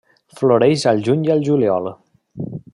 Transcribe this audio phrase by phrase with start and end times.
[0.39, 1.91] Floreix al juny i al juliol.